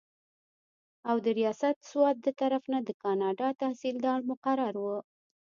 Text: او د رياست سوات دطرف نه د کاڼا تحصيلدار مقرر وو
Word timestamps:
او 1.09 1.15
د 1.25 1.27
رياست 1.39 1.75
سوات 1.91 2.17
دطرف 2.27 2.63
نه 2.73 2.79
د 2.87 2.89
کاڼا 3.01 3.49
تحصيلدار 3.61 4.19
مقرر 4.29 4.73
وو 4.83 4.99